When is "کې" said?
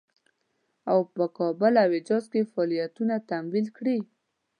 2.31-2.49